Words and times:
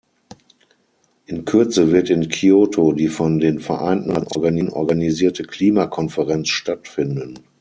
In 1.27 1.45
Kürze 1.45 1.91
wird 1.91 2.09
in 2.09 2.27
Kyoto 2.27 2.91
die 2.91 3.07
von 3.07 3.37
den 3.37 3.59
Vereinten 3.59 4.13
Nationen 4.13 4.69
organisierte 4.69 5.43
Klimakonferenz 5.43 6.49
stattfinden. 6.49 7.35